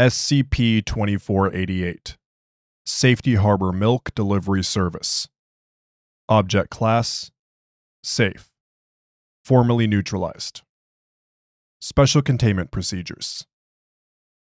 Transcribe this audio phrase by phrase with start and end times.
[0.00, 2.16] SCP 2488
[2.86, 5.28] Safety Harbor Milk Delivery Service.
[6.26, 7.30] Object Class
[8.02, 8.48] Safe.
[9.44, 10.62] Formally neutralized.
[11.82, 13.44] Special Containment Procedures.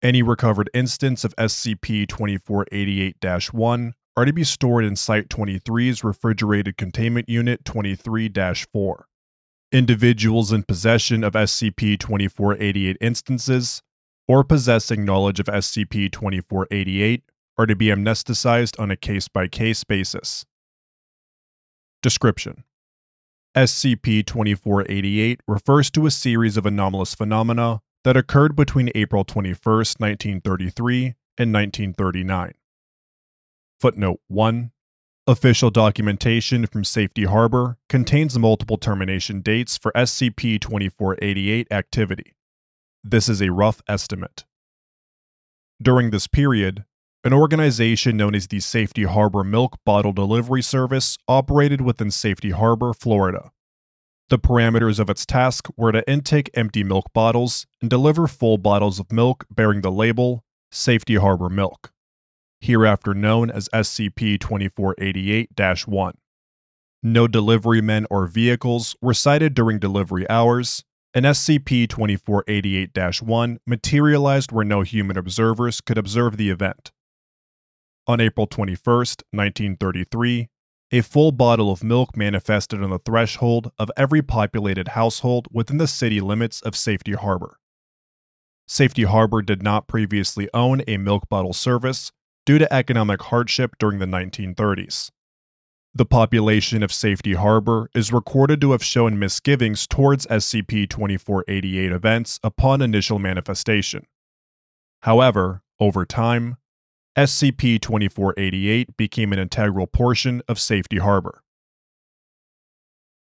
[0.02, 3.16] Any recovered instance of SCP 2488
[3.50, 8.30] 1 are to be stored in Site 23's Refrigerated Containment Unit 23
[8.70, 9.06] 4.
[9.72, 13.80] Individuals in possession of SCP 2488 instances
[14.28, 17.24] or possessing knowledge of SCP 2488
[17.56, 20.44] are to be amnesticized on a case by case basis.
[22.02, 22.62] Description
[23.56, 31.14] SCP 2488 refers to a series of anomalous phenomena that occurred between April 21, 1933
[31.38, 32.52] and 1939.
[33.80, 34.70] Footnote 1
[35.26, 42.34] Official documentation from Safety Harbor contains multiple termination dates for SCP 2488 activity.
[43.10, 44.44] This is a rough estimate.
[45.80, 46.84] During this period,
[47.24, 52.92] an organization known as the Safety Harbor Milk Bottle Delivery Service operated within Safety Harbor,
[52.92, 53.50] Florida.
[54.28, 59.00] The parameters of its task were to intake empty milk bottles and deliver full bottles
[59.00, 61.92] of milk bearing the label Safety Harbor Milk
[62.60, 65.50] hereafter known as SCP 2488
[65.86, 66.14] 1.
[67.02, 74.52] No delivery men or vehicles were sighted during delivery hours, and SCP 2488 1 materialized
[74.52, 76.90] where no human observers could observe the event.
[78.06, 80.48] On April 21, 1933,
[80.90, 85.86] a full bottle of milk manifested on the threshold of every populated household within the
[85.86, 87.58] city limits of Safety Harbor.
[88.66, 92.12] Safety Harbor did not previously own a milk bottle service,
[92.48, 95.10] due to economic hardship during the 1930s.
[95.94, 102.38] The population of Safety Harbor is recorded to have shown misgivings towards SCP 2488 events
[102.42, 104.06] upon initial manifestation.
[105.02, 106.56] However, over time,
[107.16, 111.42] SCP 2488 became an integral portion of Safety Harbor.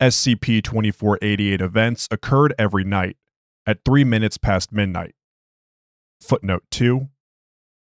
[0.01, 3.17] SCP 2488 events occurred every night
[3.65, 5.15] at 3 minutes past midnight.
[6.19, 7.09] Footnote 2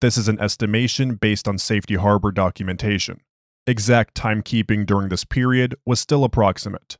[0.02, 3.20] this is an estimation based on Safety Harbor documentation.
[3.68, 6.98] Exact timekeeping during this period was still approximate.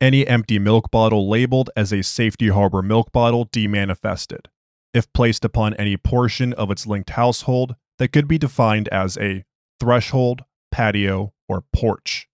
[0.00, 4.46] Any empty milk bottle labeled as a Safety Harbor milk bottle demanifested,
[4.92, 9.44] if placed upon any portion of its linked household that could be defined as a
[9.78, 10.42] threshold,
[10.72, 12.28] patio, or porch.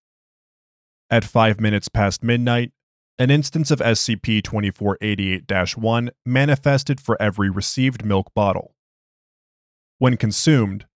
[1.10, 2.72] At 5 minutes past midnight,
[3.18, 8.74] an instance of SCP 2488 1 manifested for every received milk bottle.
[9.98, 10.86] When consumed,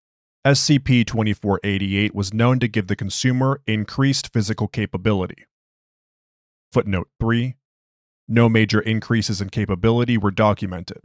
[0.44, 5.46] SCP 2488 was known to give the consumer increased physical capability.
[6.72, 7.54] Footnote 3
[8.26, 11.02] No major increases in capability were documented.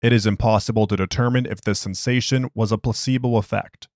[0.00, 3.88] It is impossible to determine if this sensation was a placebo effect.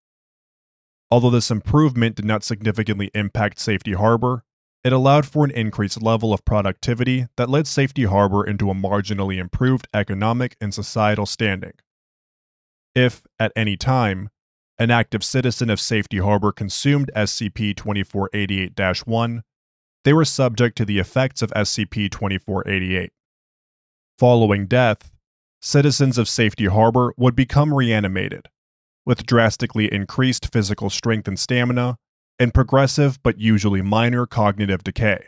[1.12, 4.43] Although this improvement did not significantly impact Safety Harbor,
[4.82, 9.38] it allowed for an increased level of productivity that led Safety Harbor into a marginally
[9.38, 11.75] improved economic and societal standing.
[12.97, 14.31] If, at any time,
[14.82, 19.43] an active citizen of Safety Harbor consumed SCP 2488 1,
[20.04, 23.12] they were subject to the effects of SCP 2488.
[24.19, 25.12] Following death,
[25.60, 28.48] citizens of Safety Harbor would become reanimated,
[29.06, 31.97] with drastically increased physical strength and stamina,
[32.41, 35.26] and progressive but usually minor cognitive decay.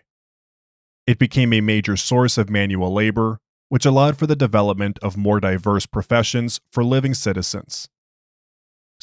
[1.07, 3.39] It became a major source of manual labor
[3.69, 7.89] which allowed for the development of more diverse professions for living citizens.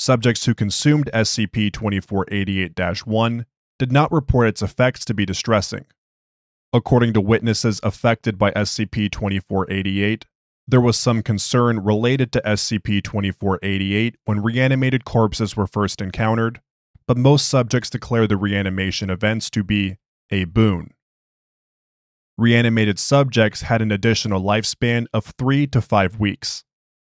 [0.02, 3.46] Subjects who consumed SCP 2488 1
[3.78, 5.86] did not report its effects to be distressing.
[6.74, 10.26] According to witnesses affected by SCP 2488,
[10.68, 16.62] there was some concern related to SCP 2488 when reanimated corpses were first encountered,
[17.06, 19.98] but most subjects declare the reanimation events to be
[20.32, 20.96] a boon
[22.40, 26.64] reanimated subjects had an additional lifespan of 3 to 5 weeks,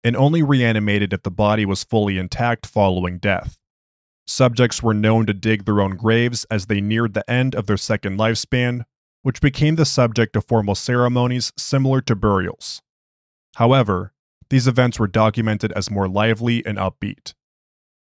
[0.04, 3.58] and only reanimated if the body was fully intact following death.
[4.26, 7.78] Subjects were known to dig their own graves as they neared the end of their
[7.78, 8.86] second lifespan,
[9.24, 12.82] which became the subject of formal ceremonies similar to burials.
[13.56, 14.14] However,
[14.50, 17.34] these events were documented as more lively and upbeat.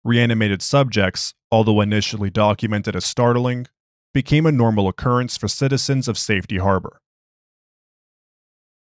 [0.04, 3.66] Reanimated subjects, although initially documented as startling,
[4.12, 7.00] became a normal occurrence for citizens of Safety Harbor.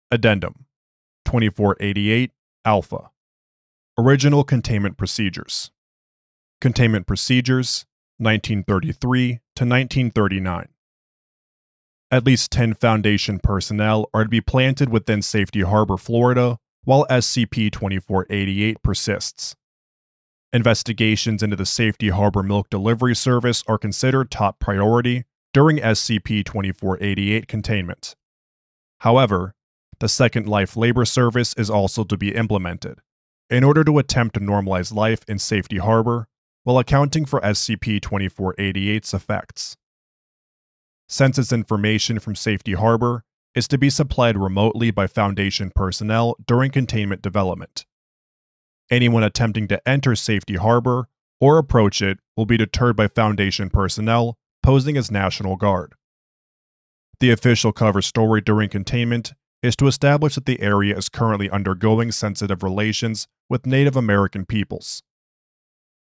[0.10, 0.66] Addendum
[1.26, 2.32] 2488
[2.68, 3.12] Alpha
[3.98, 5.72] Original Containment Procedures
[6.60, 7.86] Containment Procedures
[8.18, 10.68] 1933 to 1939
[12.12, 17.72] At least 10 Foundation personnel are to be planted within Safety Harbor, Florida, while SCP
[17.72, 19.56] 2488 persists.
[20.52, 25.24] Investigations into the Safety Harbor Milk Delivery Service are considered top priority
[25.54, 28.18] during SCP 2488 containment.
[29.00, 29.54] However,
[30.00, 33.00] the Second Life Labor Service is also to be implemented
[33.50, 36.28] in order to attempt to normalize life in Safety Harbor
[36.64, 39.78] while accounting for SCP 2488's effects.
[41.08, 43.24] Census information from Safety Harbor
[43.56, 47.86] is to be supplied remotely by Foundation personnel during containment development.
[48.92, 51.08] Anyone attempting to enter Safety Harbor
[51.40, 55.94] or approach it will be deterred by Foundation personnel posing as National Guard.
[57.20, 59.34] The official cover story during containment
[59.64, 65.02] is to establish that the area is currently undergoing sensitive relations with Native American peoples.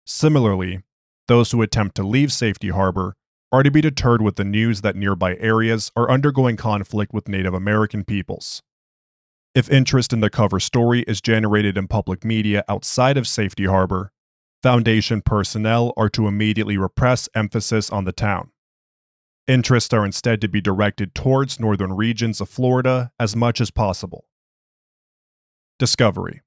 [0.07, 0.83] Similarly,
[1.27, 3.15] those who attempt to leave Safety Harbor
[3.51, 7.55] are to be deterred with the news that nearby areas are undergoing conflict with Native
[7.55, 8.63] American peoples.
[9.55, 14.13] If interest in the cover story is generated in public media outside of Safety Harbor,
[14.63, 18.51] Foundation personnel are to immediately repress emphasis on the town.
[19.49, 24.27] Interests are instead to be directed towards northern regions of Florida as much as possible.
[25.79, 26.43] Discovery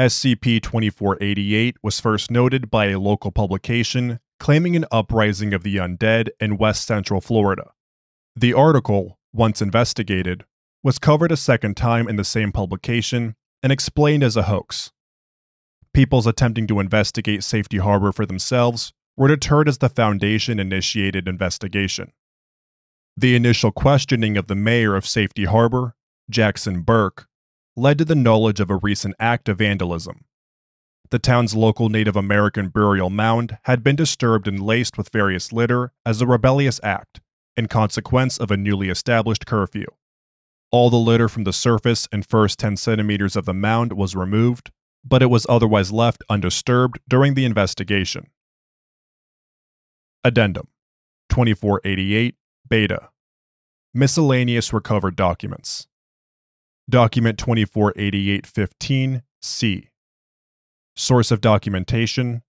[0.00, 6.30] SCP 2488 was first noted by a local publication claiming an uprising of the undead
[6.40, 7.72] in west central Florida.
[8.34, 10.44] The article, once investigated,
[10.82, 14.92] was covered a second time in the same publication and explained as a hoax.
[15.92, 22.12] Peoples attempting to investigate Safety Harbor for themselves were deterred as the Foundation initiated investigation.
[23.16, 25.94] The initial questioning of the mayor of Safety Harbor,
[26.28, 27.28] Jackson Burke,
[27.76, 30.24] led to the knowledge of a recent act of vandalism.
[31.10, 35.92] The town's local Native American burial mound had been disturbed and laced with various litter
[36.04, 37.20] as a rebellious act,
[37.56, 39.86] in consequence of a newly established curfew.
[40.72, 44.72] All the litter from the surface and first 10 centimeters of the mound was removed,
[45.04, 48.26] but it was otherwise left undisturbed during the investigation.
[50.26, 50.68] Addendum
[51.28, 52.34] 2488
[52.66, 53.10] Beta
[53.92, 55.86] Miscellaneous recovered documents.
[56.88, 59.90] Document 248815 C
[60.96, 62.42] Source of documentation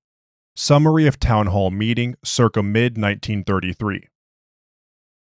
[0.55, 4.07] Summary of Town Hall Meeting circa mid 1933.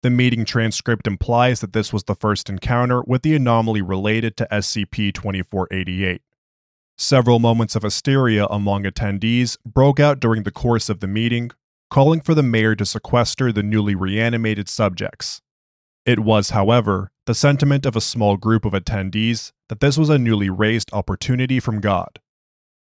[0.02, 4.48] The meeting transcript implies that this was the first encounter with the anomaly related to
[4.52, 6.24] SCP 2488.
[6.98, 11.52] Several moments of hysteria among attendees broke out during the course of the meeting,
[11.92, 15.42] calling for the mayor to sequester the newly reanimated subjects.
[16.06, 20.18] It was, however, the sentiment of a small group of attendees that this was a
[20.18, 22.20] newly raised opportunity from God.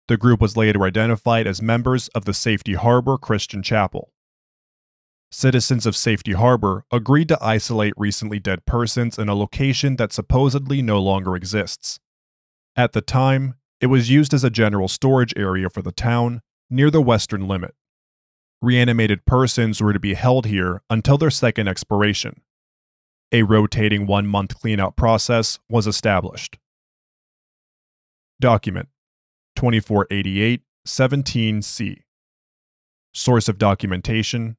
[0.07, 4.13] The group was later identified as members of the Safety Harbor Christian Chapel.
[5.31, 10.81] Citizens of Safety Harbor agreed to isolate recently dead persons in a location that supposedly
[10.81, 12.00] no longer exists.
[12.75, 16.92] At the time, it was used as a general storage area for the town near
[16.92, 17.74] the western limit.
[18.62, 22.42] Reanimated persons were to be held here until their second expiration.
[23.31, 26.58] A rotating one month cleanout process was established.
[28.40, 28.90] Document
[29.56, 32.04] 2488 17C.
[33.13, 34.58] Source of documentation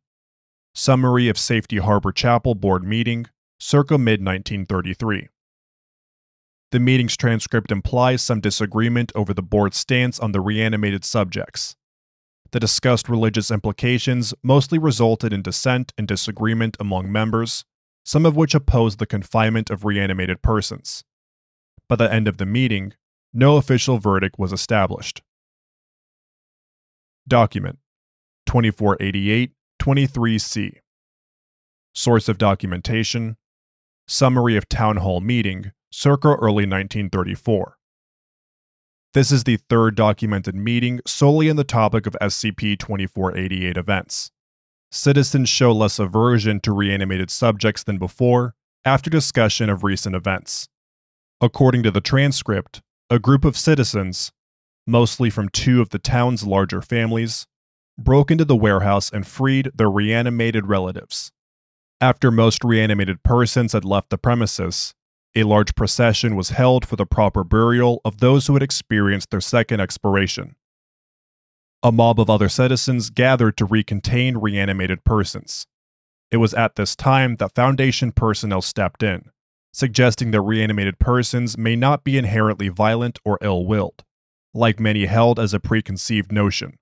[0.75, 3.27] Summary of Safety Harbor Chapel Board Meeting,
[3.61, 5.29] circa mid 1933.
[6.71, 11.77] The meeting's transcript implies some disagreement over the board's stance on the reanimated subjects.
[12.53, 17.65] The discussed religious implications mostly resulted in dissent and disagreement among members,
[18.05, 21.03] some of which opposed the confinement of reanimated persons.
[21.89, 22.93] By the end of the meeting,
[23.32, 25.23] no official verdict was established.
[27.27, 27.79] Document
[28.47, 30.79] 2488 23C
[31.94, 33.37] Source of documentation
[34.06, 37.79] Summary of Town Hall Meeting, circa early 1934.
[39.15, 44.31] This is the third documented meeting solely on the topic of SCP 2488 events.
[44.91, 48.55] Citizens show less aversion to reanimated subjects than before
[48.87, 50.67] after discussion of recent events.
[51.43, 54.33] According to the transcript, a group of citizens,
[54.87, 57.47] mostly from two of the town's larger families,
[57.99, 61.33] broke into the warehouse and freed their reanimated relatives.
[62.01, 64.95] After most reanimated persons had left the premises,
[65.34, 69.41] a large procession was held for the proper burial of those who had experienced their
[69.41, 70.56] second expiration.
[71.82, 75.67] A mob of other citizens gathered to recontain reanimated persons.
[76.31, 79.31] It was at this time that Foundation personnel stepped in,
[79.72, 84.05] suggesting that reanimated persons may not be inherently violent or ill willed,
[84.55, 86.79] like many held as a preconceived notion.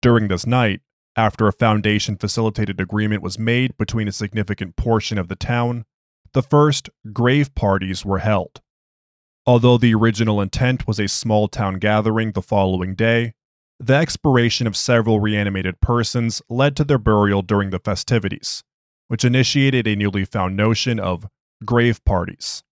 [0.00, 0.80] During this night,
[1.16, 5.84] after a Foundation facilitated agreement was made between a significant portion of the town,
[6.32, 8.60] the first grave parties were held.
[9.46, 13.32] Although the original intent was a small town gathering the following day,
[13.80, 18.62] the expiration of several reanimated persons led to their burial during the festivities,
[19.06, 21.28] which initiated a newly found notion of
[21.64, 22.62] grave parties.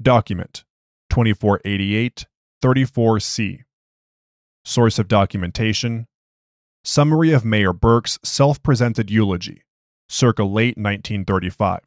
[0.00, 0.64] Document
[1.10, 2.26] 2488
[2.62, 3.60] 34C.
[4.64, 6.06] Source of documentation
[6.82, 9.62] Summary of Mayor Burke's self presented eulogy,
[10.08, 11.80] circa late 1935.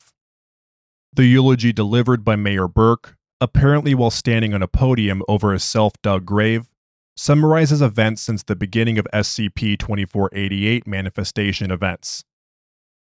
[1.14, 5.94] The eulogy delivered by Mayor Burke, apparently while standing on a podium over a self
[6.02, 6.70] dug grave,
[7.18, 12.24] summarizes events since the beginning of SCP 2488 manifestation events.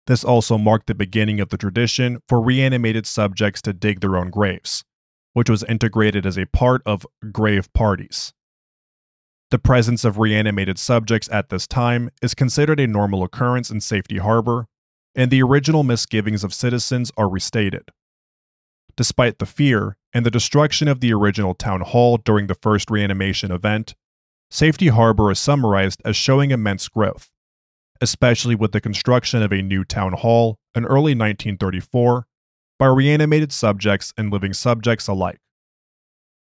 [0.06, 4.30] This also marked the beginning of the tradition for reanimated subjects to dig their own
[4.30, 4.84] graves,
[5.32, 8.34] which was integrated as a part of grave parties.
[9.50, 14.18] The presence of reanimated subjects at this time is considered a normal occurrence in Safety
[14.18, 14.66] Harbor,
[15.14, 17.90] and the original misgivings of citizens are restated.
[18.97, 23.50] Despite the fear and the destruction of the original town hall during the first reanimation
[23.50, 23.94] event,
[24.50, 27.30] Safety Harbor is summarized as showing immense growth,
[28.00, 32.26] especially with the construction of a new town hall in early 1934
[32.78, 35.40] by reanimated subjects and living subjects alike.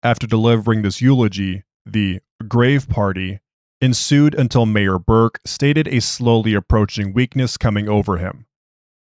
[0.03, 3.41] After delivering this eulogy, the grave party
[3.81, 8.47] ensued until Mayor Burke stated a slowly approaching weakness coming over him,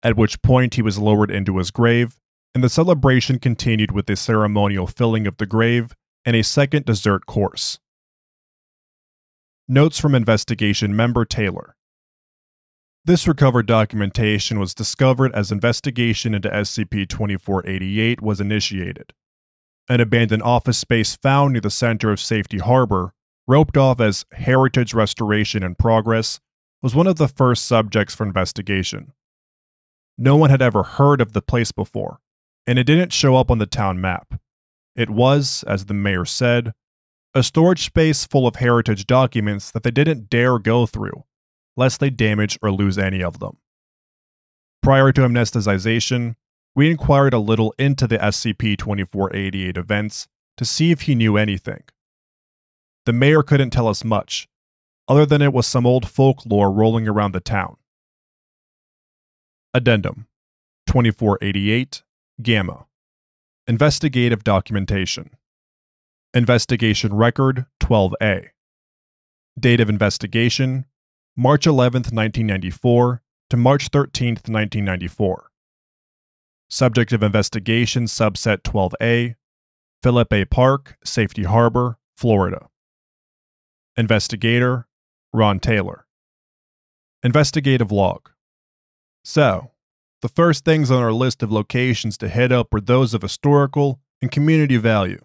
[0.02, 2.18] at which point he was lowered into his grave,
[2.54, 7.26] and the celebration continued with a ceremonial filling of the grave and a second dessert
[7.26, 7.78] course.
[9.68, 11.76] Notes from investigation member Taylor.
[13.04, 19.12] This recovered documentation was discovered as investigation into SCP 2488 was initiated.
[19.88, 23.12] An abandoned office space found near the center of Safety Harbor,
[23.46, 26.40] roped off as Heritage Restoration in Progress,
[26.82, 29.12] was one of the first subjects for investigation.
[30.20, 32.20] No one had ever heard of the place before,
[32.66, 34.34] and it didn't show up on the town map.
[34.94, 36.72] It was, as the mayor said,
[37.34, 41.24] a storage space full of heritage documents that they didn't dare go through
[41.80, 43.56] lest they damage or lose any of them.
[44.82, 46.36] Prior to amnesticization,
[46.74, 51.82] we inquired a little into the SCP 2488 events to see if he knew anything.
[53.06, 54.46] The mayor couldn't tell us much,
[55.08, 57.76] other than it was some old folklore rolling around the town.
[59.72, 60.26] Addendum
[60.88, 62.02] 2488
[62.42, 62.86] Gamma
[63.68, 65.30] Investigative Documentation
[66.34, 68.48] Investigation Record 12A
[69.58, 70.86] Date of investigation
[71.36, 75.50] March 11, 1994 to March 13, 1994.
[76.68, 79.36] Subject of investigation subset 12A,
[80.02, 82.66] Philippe Park, Safety Harbor, Florida.
[83.96, 84.88] Investigator,
[85.32, 86.06] Ron Taylor.
[87.22, 88.30] Investigative log.
[89.24, 89.70] So,
[90.22, 94.00] the first things on our list of locations to head up were those of historical
[94.20, 95.20] and community value.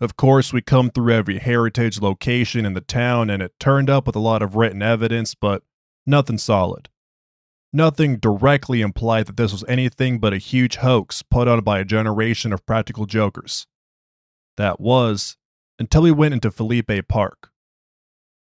[0.00, 4.06] Of course, we come through every heritage location in the town and it turned up
[4.06, 5.62] with a lot of written evidence, but
[6.06, 6.88] nothing solid.
[7.72, 11.84] Nothing directly implied that this was anything but a huge hoax put on by a
[11.84, 13.66] generation of practical jokers.
[14.56, 15.36] That was,
[15.78, 17.50] until we went into Philippe Park.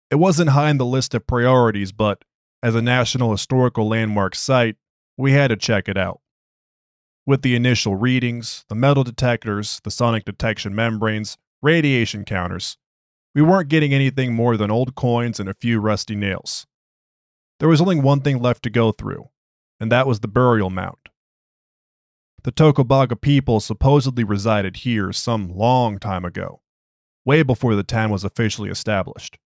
[0.10, 2.24] It wasn't high on the list of priorities, but
[2.62, 4.76] as a National Historical Landmark site,
[5.18, 6.22] we had to check it out.
[7.26, 12.78] With the initial readings, the metal detectors, the sonic detection membranes, radiation counters.
[13.36, 16.66] We weren't getting anything more than old coins and a few rusty nails.
[17.60, 19.30] There was only one thing left to go through,
[19.80, 20.98] and that was the burial mound.
[22.44, 26.62] The Tocobaga people supposedly resided here some long time ago,
[27.26, 29.38] way before the town was officially established.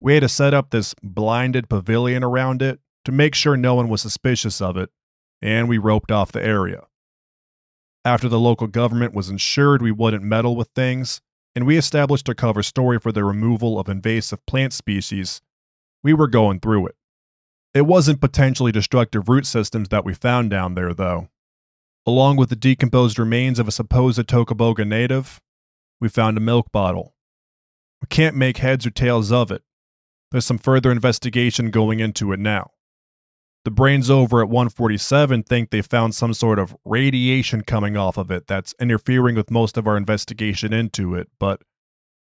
[0.00, 3.88] We had to set up this blinded pavilion around it to make sure no one
[3.88, 4.90] was suspicious of it,
[5.42, 6.86] and we roped off the area.
[8.04, 11.20] After the local government was ensured we wouldn't meddle with things,
[11.54, 15.42] and we established a cover story for the removal of invasive plant species,
[16.02, 16.94] we were going through it.
[17.74, 21.28] It wasn't potentially destructive root systems that we found down there, though.
[22.06, 25.40] Along with the decomposed remains of a supposed Tocobaga native,
[26.00, 27.14] we found a milk bottle.
[28.00, 29.62] We can't make heads or tails of it.
[30.30, 32.70] There's some further investigation going into it now.
[33.64, 38.30] The brains over at 147 think they found some sort of radiation coming off of
[38.30, 41.60] it that's interfering with most of our investigation into it, but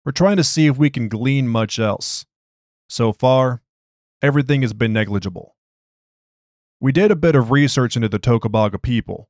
[0.05, 2.25] we're trying to see if we can glean much else.
[2.89, 3.63] So far,
[4.21, 5.55] everything has been negligible.
[6.81, 9.29] We did a bit of research into the Tocobaga people.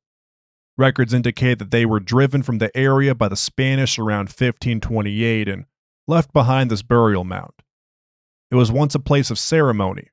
[0.77, 5.65] Records indicate that they were driven from the area by the Spanish around 1528 and
[6.07, 7.51] left behind this burial mound.
[8.51, 10.09] It was once a place of ceremony,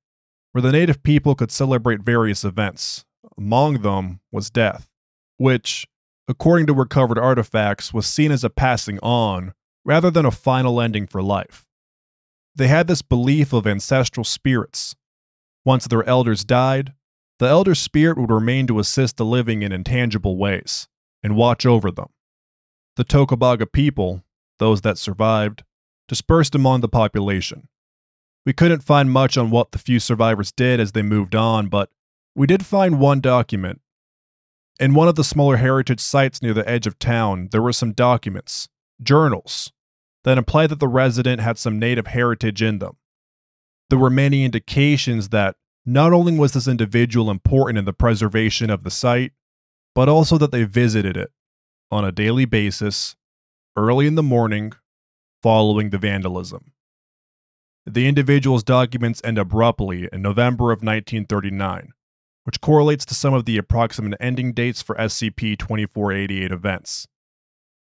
[0.52, 3.04] where the native people could celebrate various events.
[3.38, 4.88] Among them was death,
[5.38, 5.86] which,
[6.28, 9.52] according to recovered artifacts, was seen as a passing on
[9.84, 11.66] rather than a final ending for life.
[12.54, 14.96] They had this belief of ancestral spirits.
[15.64, 16.94] Once their elders died,
[17.38, 20.88] the elder spirit would remain to assist the living in intangible ways
[21.22, 22.08] and watch over them.
[22.96, 24.24] The Tocobaga people,
[24.58, 25.64] those that survived,
[26.08, 27.68] dispersed among the population.
[28.46, 31.90] We couldn't find much on what the few survivors did as they moved on, but
[32.36, 33.80] we did find one document.
[34.78, 37.92] In one of the smaller heritage sites near the edge of town, there were some
[37.92, 38.68] documents,
[39.02, 39.72] journals,
[40.22, 42.96] that implied that the resident had some native heritage in them.
[43.90, 48.84] There were many indications that not only was this individual important in the preservation of
[48.84, 49.32] the site,
[49.92, 51.32] but also that they visited it
[51.90, 53.16] on a daily basis,
[53.76, 54.72] early in the morning,
[55.42, 56.72] following the vandalism.
[57.88, 61.92] The individual's documents end abruptly in November of 1939,
[62.42, 67.06] which correlates to some of the approximate ending dates for SCP 2488 events.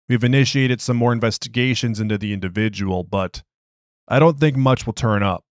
[0.08, 3.42] We've initiated some more investigations into the individual, but
[4.08, 5.44] I don't think much will turn up.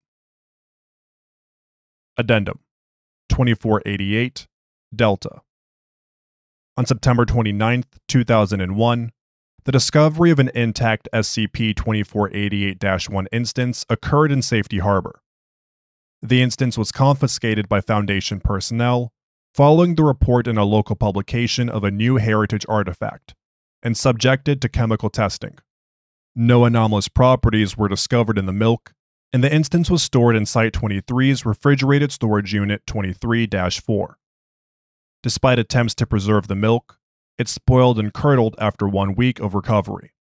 [2.16, 2.60] Addendum
[3.28, 4.46] 2488
[4.94, 5.42] Delta.
[6.78, 9.12] On September 29, 2001,
[9.64, 15.20] the discovery of an intact SCP 2488 1 instance occurred in Safety Harbor.
[16.22, 19.12] The instance was confiscated by Foundation personnel
[19.54, 23.34] following the report in a local publication of a new heritage artifact
[23.82, 25.58] and subjected to chemical testing.
[26.36, 28.92] No anomalous properties were discovered in the milk,
[29.32, 34.18] and the instance was stored in Site 23's Refrigerated Storage Unit 23 4.
[35.22, 36.99] Despite attempts to preserve the milk,
[37.40, 40.12] it spoiled and curdled after one week of recovery.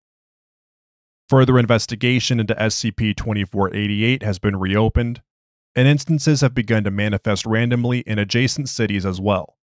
[1.28, 5.20] Further investigation into SCP 2488 has been reopened,
[5.76, 9.58] and instances have begun to manifest randomly in adjacent cities as well.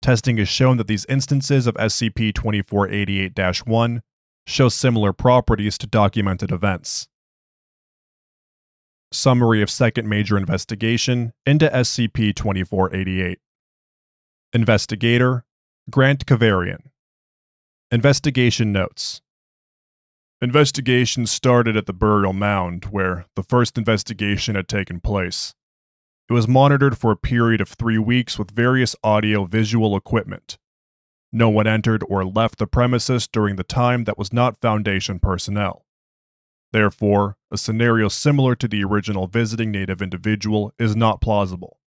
[0.00, 4.02] Testing has shown that these instances of SCP 2488 1
[4.46, 7.06] show similar properties to documented events.
[9.12, 13.40] Summary of Second Major Investigation into SCP 2488
[14.54, 15.45] Investigator
[15.88, 16.90] Grant Kavarian
[17.92, 19.22] Investigation Notes
[20.42, 25.54] Investigation started at the burial mound, where the first investigation had taken place.
[26.28, 30.58] It was monitored for a period of three weeks with various audio visual equipment.
[31.32, 35.86] No one entered or left the premises during the time that was not Foundation personnel.
[36.72, 41.78] Therefore, a scenario similar to the original visiting native individual is not plausible.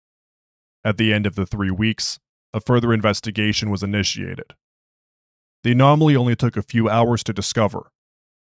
[0.85, 2.17] At the end of the three weeks,
[2.53, 4.53] a further investigation was initiated.
[5.63, 7.91] The anomaly only took a few hours to discover.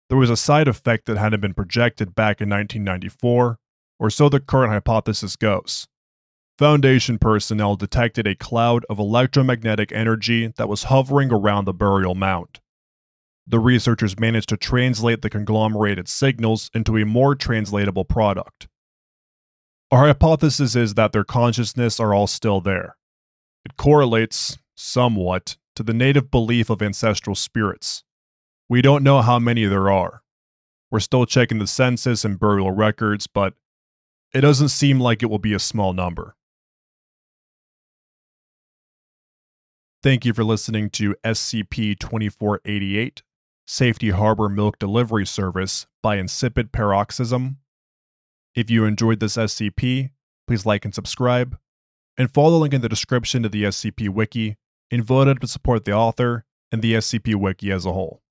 [0.09, 3.59] There was a side effect that hadn't been projected back in 1994,
[3.98, 5.87] or so the current hypothesis goes.
[6.59, 12.61] Foundation personnel detected a cloud of electromagnetic energy that was hovering around the burial mound.
[13.46, 18.68] The researchers managed to translate the conglomerated signals into a more translatable product.
[19.90, 22.96] Our hypothesis is that their consciousness are all still there.
[23.64, 28.05] It correlates, somewhat, to the native belief of ancestral spirits.
[28.68, 30.22] We don't know how many there are.
[30.90, 33.55] We're still checking the census and burial records, but
[34.35, 36.37] it doesn't seem like it will be a small number.
[40.03, 43.22] Thank you for listening to SCP 2488
[43.66, 47.59] Safety Harbor Milk Delivery Service by Insipid Paroxysm.
[48.55, 50.11] If you enjoyed this SCP,
[50.46, 51.57] please like and subscribe,
[52.22, 54.56] and follow the link in the description to the SCP Wiki
[54.92, 58.22] and vote to support the author and the SCP Wiki as a whole.